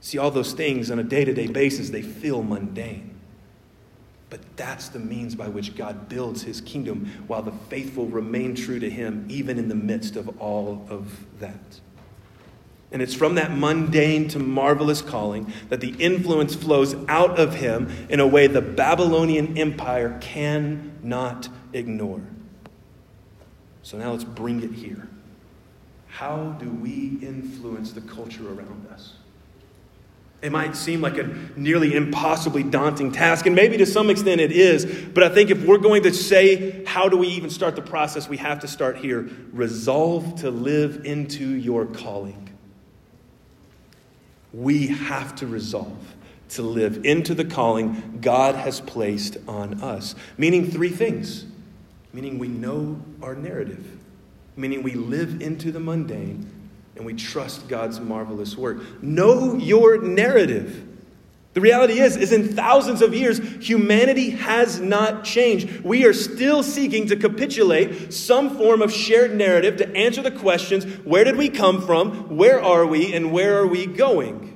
[0.00, 3.15] See, all those things on a day to day basis, they feel mundane.
[4.28, 8.80] But that's the means by which God builds his kingdom while the faithful remain true
[8.80, 11.80] to him, even in the midst of all of that.
[12.92, 17.90] And it's from that mundane to marvelous calling that the influence flows out of him
[18.08, 22.22] in a way the Babylonian Empire cannot ignore.
[23.82, 25.08] So now let's bring it here.
[26.06, 29.14] How do we influence the culture around us?
[30.42, 31.24] It might seem like a
[31.56, 35.64] nearly impossibly daunting task, and maybe to some extent it is, but I think if
[35.64, 38.98] we're going to say, how do we even start the process, we have to start
[38.98, 39.28] here.
[39.52, 42.50] Resolve to live into your calling.
[44.52, 46.14] We have to resolve
[46.50, 50.14] to live into the calling God has placed on us.
[50.38, 51.46] Meaning three things.
[52.12, 53.84] Meaning we know our narrative,
[54.56, 56.50] meaning we live into the mundane,
[56.96, 59.02] and we trust God's marvelous work.
[59.02, 60.84] Know your narrative.
[61.52, 65.80] The reality is, is in thousands of years, humanity has not changed.
[65.80, 70.84] We are still seeking to capitulate some form of shared narrative to answer the questions
[71.04, 74.55] where did we come from, where are we, and where are we going?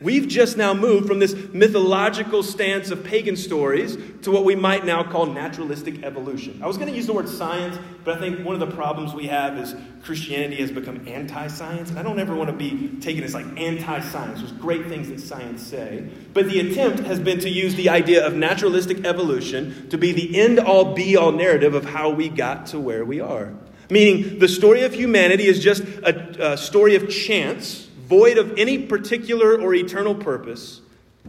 [0.00, 4.86] We've just now moved from this mythological stance of pagan stories to what we might
[4.86, 6.60] now call naturalistic evolution.
[6.62, 9.12] I was going to use the word science, but I think one of the problems
[9.12, 11.90] we have is Christianity has become anti science.
[11.90, 14.38] And I don't ever want to be taken as like anti science.
[14.38, 16.08] There's great things that science say.
[16.32, 20.38] But the attempt has been to use the idea of naturalistic evolution to be the
[20.38, 23.52] end all be all narrative of how we got to where we are.
[23.90, 28.78] Meaning, the story of humanity is just a, a story of chance void of any
[28.78, 30.80] particular or eternal purpose.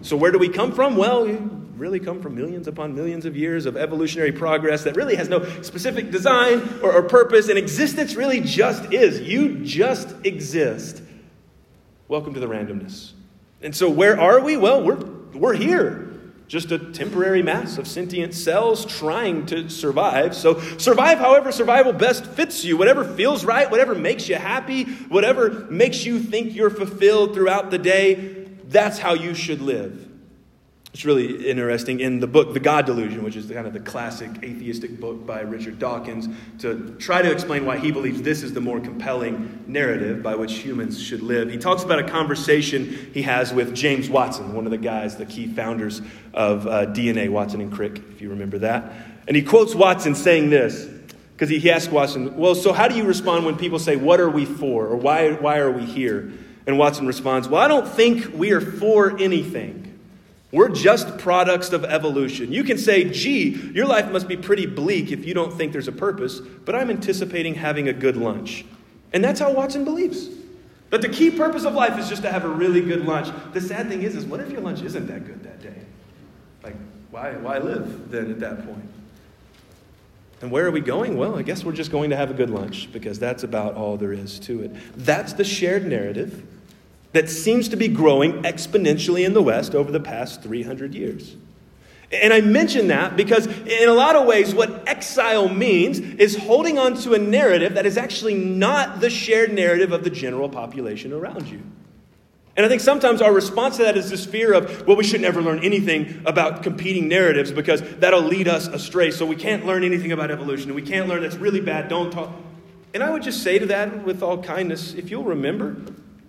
[0.02, 0.96] So, where do we come from?
[0.96, 1.34] Well, we
[1.76, 5.44] really come from millions upon millions of years of evolutionary progress that really has no
[5.62, 9.20] specific design or, or purpose, and existence really just is.
[9.20, 11.02] You just exist.
[12.08, 13.12] Welcome to the randomness.
[13.62, 14.56] And so, where are we?
[14.56, 16.09] Well, we're, we're here.
[16.50, 20.36] Just a temporary mass of sentient cells trying to survive.
[20.36, 22.76] So, survive however survival best fits you.
[22.76, 27.78] Whatever feels right, whatever makes you happy, whatever makes you think you're fulfilled throughout the
[27.78, 30.09] day, that's how you should live.
[30.91, 34.32] It's really interesting in the book The God Delusion, which is kind of the classic
[34.41, 36.28] atheistic book by Richard Dawkins,
[36.60, 40.54] to try to explain why he believes this is the more compelling narrative by which
[40.54, 41.52] humans should live.
[41.52, 45.28] He talks about a conversation he has with James Watson, one of the guys, the
[45.28, 46.02] key founders
[46.34, 48.91] of uh, DNA, Watson and Crick, if you remember that.
[49.28, 50.88] And he quotes Watson saying this,
[51.34, 54.19] because he, he asks Watson, Well, so how do you respond when people say, What
[54.19, 54.88] are we for?
[54.88, 56.34] or Why, why are we here?
[56.65, 59.88] And Watson responds, Well, I don't think we are for anything.
[60.52, 62.52] We're just products of evolution.
[62.52, 65.88] You can say, gee, your life must be pretty bleak if you don't think there's
[65.88, 68.66] a purpose, but I'm anticipating having a good lunch.
[69.14, 70.30] And that's how Watson believes.
[70.90, 73.28] That the key purpose of life is just to have a really good lunch.
[73.54, 75.82] The sad thing is, is what if your lunch isn't that good that day?
[76.64, 76.76] Like,
[77.12, 78.90] why, why live then at that point?
[80.42, 81.16] And where are we going?
[81.16, 83.98] Well, I guess we're just going to have a good lunch because that's about all
[83.98, 84.72] there is to it.
[84.96, 86.44] That's the shared narrative
[87.12, 91.36] that seems to be growing exponentially in the West over the past 300 years.
[92.12, 96.80] And I mention that because, in a lot of ways, what exile means is holding
[96.80, 101.13] on to a narrative that is actually not the shared narrative of the general population
[101.13, 101.62] around you.
[102.58, 105.22] And I think sometimes our response to that is this fear of, well, we should
[105.22, 109.12] never learn anything about competing narratives because that'll lead us astray.
[109.12, 110.74] So we can't learn anything about evolution.
[110.74, 111.88] We can't learn that's really bad.
[111.88, 112.32] Don't talk.
[112.93, 115.78] And I would just say to that with all kindness if you'll remember,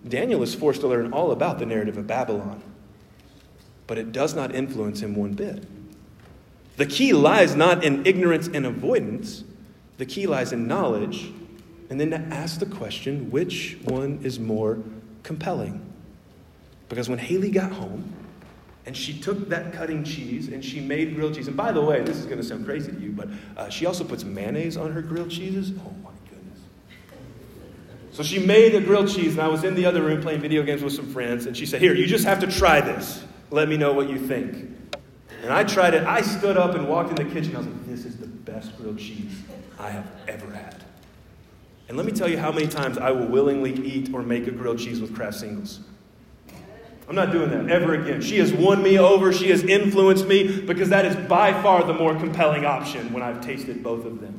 [0.09, 2.63] Daniel is forced to learn all about the narrative of Babylon,
[3.87, 5.65] but it does not influence him one bit.
[6.77, 9.45] The key lies not in ignorance and avoidance,
[9.99, 11.31] the key lies in knowledge,
[11.91, 14.79] and then to ask the question which one is more
[15.23, 15.85] compelling?
[16.89, 18.13] Because when Haley got home,
[18.87, 21.49] and she took that cutting cheese and she made grilled cheese.
[21.49, 23.87] And by the way, this is going to sound crazy to you, but uh, she
[23.87, 25.73] also puts mayonnaise on her grilled cheeses.
[25.87, 26.10] Oh my
[28.21, 30.63] so she made a grilled cheese, and I was in the other room playing video
[30.63, 33.25] games with some friends, and she said, Here, you just have to try this.
[33.51, 34.77] Let me know what you think.
[35.43, 36.05] And I tried it.
[36.05, 37.57] I stood up and walked in the kitchen.
[37.57, 39.33] I was like, This is the best grilled cheese
[39.79, 40.85] I have ever had.
[41.89, 44.51] And let me tell you how many times I will willingly eat or make a
[44.51, 45.81] grilled cheese with Kraft singles.
[47.09, 48.21] I'm not doing that ever again.
[48.21, 49.33] She has won me over.
[49.33, 53.41] She has influenced me because that is by far the more compelling option when I've
[53.41, 54.39] tasted both of them.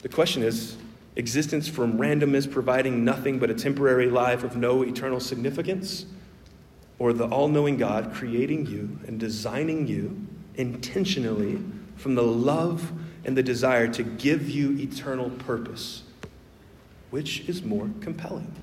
[0.00, 0.78] The question is
[1.16, 6.06] existence from randomness providing nothing but a temporary life of no eternal significance,
[6.98, 11.58] or the all knowing God creating you and designing you intentionally
[11.96, 12.92] from the love
[13.24, 16.02] and the desire to give you eternal purpose?
[17.10, 18.54] Which is more compelling?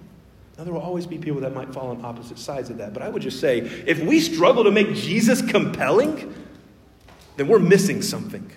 [0.58, 3.02] Now, there will always be people that might fall on opposite sides of that, but
[3.02, 6.34] I would just say if we struggle to make Jesus compelling,
[7.38, 8.50] then we're missing something.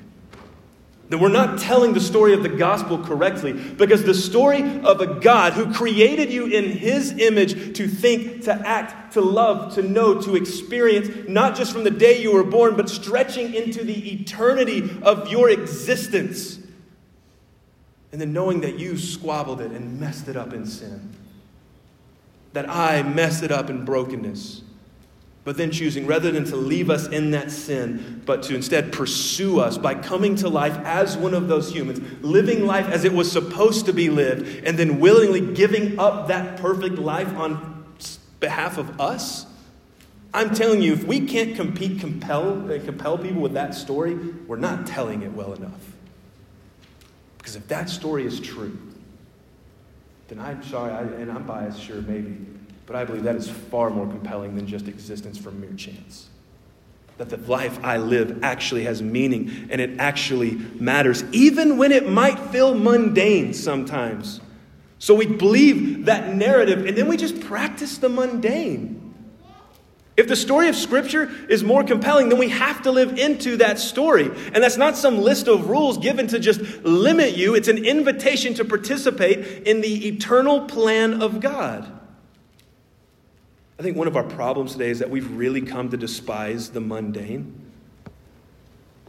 [1.08, 5.20] That we're not telling the story of the gospel correctly because the story of a
[5.20, 10.20] God who created you in his image to think, to act, to love, to know,
[10.22, 14.98] to experience, not just from the day you were born, but stretching into the eternity
[15.02, 16.58] of your existence.
[18.10, 21.12] And then knowing that you squabbled it and messed it up in sin,
[22.52, 24.62] that I messed it up in brokenness
[25.46, 29.60] but then choosing, rather than to leave us in that sin, but to instead pursue
[29.60, 33.30] us by coming to life as one of those humans, living life as it was
[33.30, 37.84] supposed to be lived, and then willingly giving up that perfect life on
[38.40, 39.46] behalf of us.
[40.34, 44.56] I'm telling you, if we can't compete, compel, uh, compel people with that story, we're
[44.56, 45.92] not telling it well enough.
[47.38, 48.76] Because if that story is true,
[50.26, 52.36] then I'm sorry, I, and I'm biased, sure, maybe.
[52.86, 56.28] But I believe that is far more compelling than just existence from mere chance.
[57.18, 62.08] That the life I live actually has meaning and it actually matters, even when it
[62.08, 64.40] might feel mundane sometimes.
[64.98, 69.02] So we believe that narrative and then we just practice the mundane.
[70.16, 73.78] If the story of Scripture is more compelling, then we have to live into that
[73.78, 74.30] story.
[74.54, 78.54] And that's not some list of rules given to just limit you, it's an invitation
[78.54, 81.95] to participate in the eternal plan of God.
[83.78, 86.80] I think one of our problems today is that we've really come to despise the
[86.80, 87.60] mundane.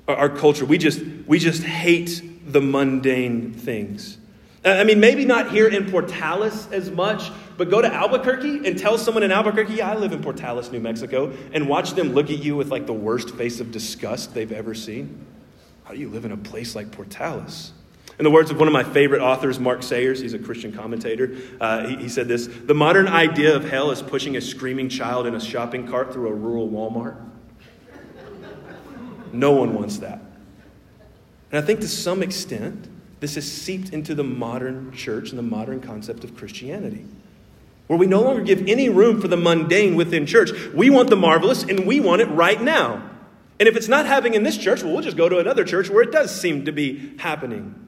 [0.07, 4.18] Our, our culture, we just, we just hate the mundane things.
[4.65, 8.97] I mean, maybe not here in Portales as much, but go to Albuquerque and tell
[8.97, 12.39] someone in Albuquerque, yeah, I live in Portales, New Mexico, and watch them look at
[12.39, 15.26] you with like the worst face of disgust they've ever seen.
[15.86, 17.72] How do you live in a place like Portales?
[18.20, 21.36] In the words of one of my favorite authors, Mark Sayers, he's a Christian commentator,
[21.61, 25.28] uh, he, he said this The modern idea of hell is pushing a screaming child
[25.28, 27.24] in a shopping cart through a rural Walmart.
[29.32, 30.20] No one wants that.
[31.51, 32.88] And I think to some extent,
[33.20, 37.05] this has seeped into the modern church and the modern concept of Christianity,
[37.88, 40.51] where we no longer give any room for the mundane within church.
[40.74, 43.09] We want the marvelous and we want it right now.
[43.59, 45.89] And if it's not happening in this church, well, we'll just go to another church
[45.89, 47.86] where it does seem to be happening.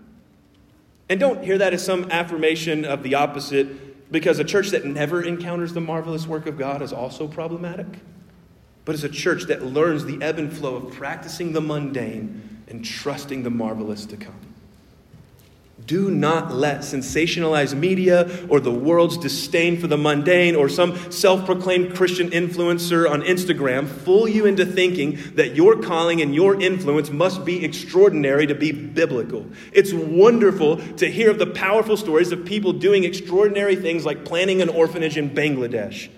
[1.09, 5.23] And don't hear that as some affirmation of the opposite, because a church that never
[5.23, 7.87] encounters the marvelous work of God is also problematic.
[8.85, 12.85] But as a church that learns the ebb and flow of practicing the mundane and
[12.85, 14.48] trusting the marvelous to come.
[15.85, 21.45] Do not let sensationalized media or the world's disdain for the mundane or some self
[21.45, 27.09] proclaimed Christian influencer on Instagram fool you into thinking that your calling and your influence
[27.09, 29.45] must be extraordinary to be biblical.
[29.71, 34.61] It's wonderful to hear of the powerful stories of people doing extraordinary things like planting
[34.61, 36.09] an orphanage in Bangladesh,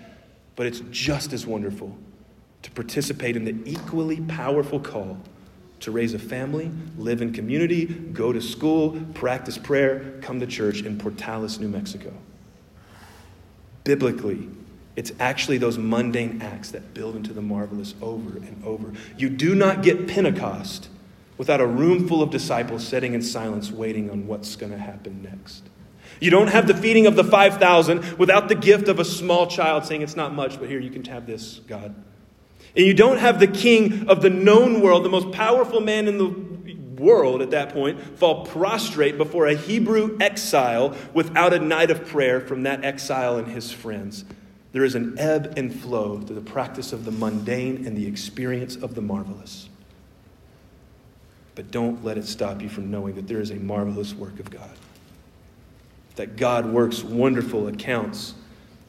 [0.56, 1.96] but it's just as wonderful
[2.62, 5.18] to participate in the equally powerful call
[5.82, 10.82] to raise a family, live in community, go to school, practice prayer, come to church
[10.82, 12.12] in Portales, New Mexico.
[13.84, 14.48] Biblically,
[14.94, 18.92] it's actually those mundane acts that build into the marvelous over and over.
[19.16, 20.88] You do not get Pentecost
[21.38, 25.22] without a room full of disciples sitting in silence waiting on what's going to happen
[25.22, 25.64] next.
[26.20, 29.84] You don't have the feeding of the 5,000 without the gift of a small child
[29.84, 31.94] saying, It's not much, but here, you can have this, God.
[32.76, 36.18] And you don't have the king of the known world, the most powerful man in
[36.18, 36.28] the
[37.02, 42.40] world at that point, fall prostrate before a Hebrew exile without a night of prayer
[42.40, 44.24] from that exile and his friends.
[44.72, 48.76] There is an ebb and flow to the practice of the mundane and the experience
[48.76, 49.68] of the marvelous.
[51.54, 54.50] But don't let it stop you from knowing that there is a marvelous work of
[54.50, 54.70] God.
[56.16, 58.34] That God works wonderful accounts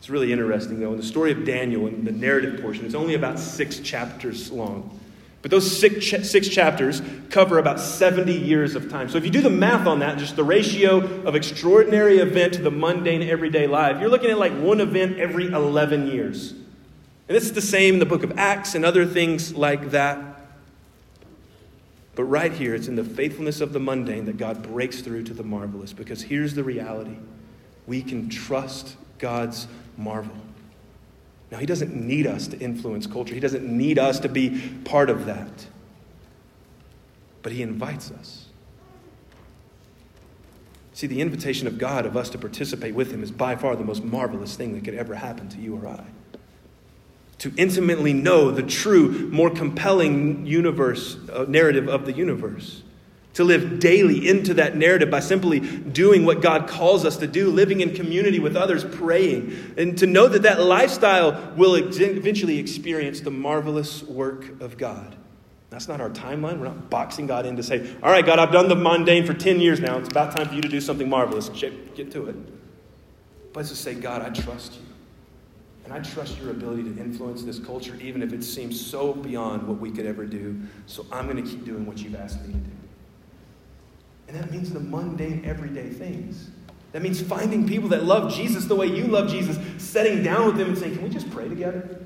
[0.04, 3.14] it's really interesting, though, in the story of Daniel, in the narrative portion, it's only
[3.14, 5.00] about six chapters long.
[5.42, 9.08] But those six, six chapters cover about 70 years of time.
[9.08, 12.62] So if you do the math on that, just the ratio of extraordinary event to
[12.62, 16.52] the mundane everyday life, you're looking at like one event every 11 years.
[16.52, 20.20] And it's the same in the book of Acts and other things like that.
[22.16, 25.34] But right here, it's in the faithfulness of the mundane that God breaks through to
[25.34, 25.94] the marvelous.
[25.94, 27.16] Because here's the reality
[27.88, 30.36] we can trust God's marvel.
[31.52, 35.10] Now, He doesn't need us to influence culture, He doesn't need us to be part
[35.10, 35.68] of that.
[37.42, 38.48] But He invites us.
[40.94, 43.84] See, the invitation of God of us to participate with Him is by far the
[43.84, 46.06] most marvelous thing that could ever happen to you or I.
[47.40, 52.84] To intimately know the true, more compelling universe, uh, narrative of the universe
[53.34, 57.50] to live daily into that narrative by simply doing what God calls us to do,
[57.50, 63.22] living in community with others, praying, and to know that that lifestyle will eventually experience
[63.22, 65.16] the marvelous work of God.
[65.72, 66.60] That's not our timeline.
[66.60, 69.34] We're not boxing God in to say, All right, God, I've done the mundane for
[69.34, 69.98] 10 years now.
[69.98, 71.50] It's about time for you to do something marvelous.
[71.50, 72.36] Get to it.
[73.54, 74.82] But it's to say, God, I trust you.
[75.84, 79.68] And I trust your ability to influence this culture, even if it seems so beyond
[79.68, 80.62] what we could ever do.
[80.86, 82.83] So I'm going to keep doing what you've asked me to do.
[84.34, 86.50] And that means the mundane, everyday things.
[86.92, 90.58] That means finding people that love Jesus the way you love Jesus, sitting down with
[90.58, 92.04] them and saying, Can we just pray together?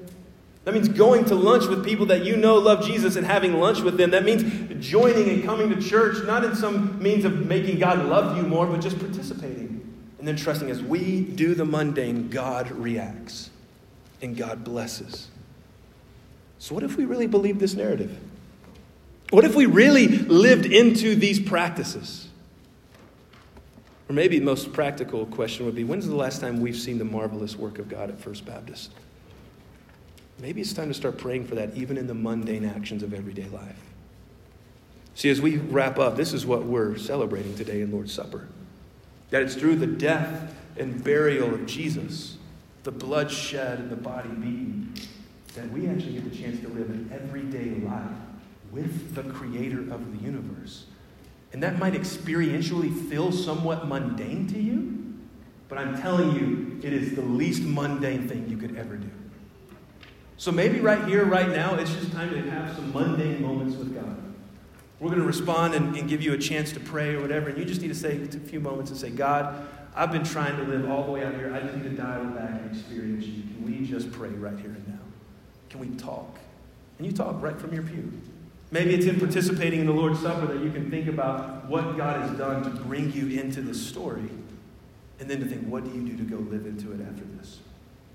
[0.65, 3.79] That means going to lunch with people that you know love Jesus and having lunch
[3.79, 4.11] with them.
[4.11, 4.43] That means
[4.85, 8.65] joining and coming to church, not in some means of making God love you more,
[8.65, 9.81] but just participating.
[10.19, 13.51] And then trusting as we do the mundane, God reacts
[14.21, 15.29] and God blesses.
[16.59, 18.19] So, what if we really believe this narrative?
[19.29, 22.27] What if we really lived into these practices?
[24.09, 27.05] Or maybe the most practical question would be when's the last time we've seen the
[27.05, 28.91] marvelous work of God at First Baptist?
[30.39, 33.49] Maybe it's time to start praying for that even in the mundane actions of everyday
[33.49, 33.81] life.
[35.13, 38.47] See, as we wrap up, this is what we're celebrating today in Lord's Supper.
[39.31, 42.37] That it's through the death and burial of Jesus,
[42.83, 44.93] the blood shed and the body beaten,
[45.55, 48.26] that we actually get the chance to live an everyday life
[48.71, 50.85] with the creator of the universe.
[51.53, 55.15] And that might experientially feel somewhat mundane to you,
[55.69, 59.09] but I'm telling you, it is the least mundane thing you could ever do.
[60.37, 63.95] So maybe right here, right now, it's just time to have some mundane moments with
[63.95, 64.17] God.
[64.99, 67.49] We're going to respond and, and give you a chance to pray or whatever.
[67.49, 70.57] And you just need to say a few moments and say, God, I've been trying
[70.57, 71.53] to live all the way out here.
[71.53, 73.43] I just need to dial back and experience you.
[73.43, 74.99] Can we just pray right here and now?
[75.69, 76.37] Can we talk?
[76.97, 78.11] And you talk right from your pew.
[78.69, 82.21] Maybe it's in participating in the Lord's Supper that you can think about what God
[82.21, 84.29] has done to bring you into this story.
[85.19, 87.59] And then to think, what do you do to go live into it after this?